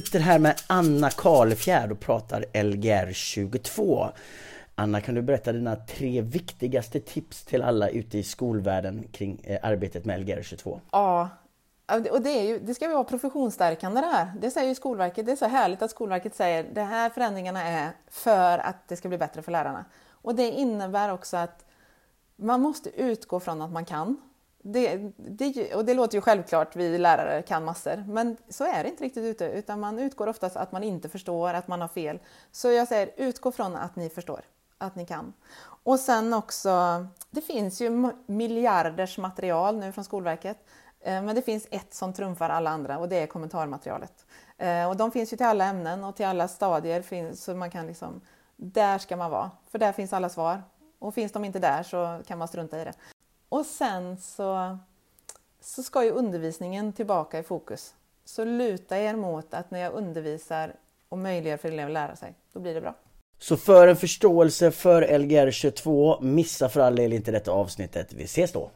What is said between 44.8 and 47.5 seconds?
och de finns ju till alla ämnen och till alla stadier,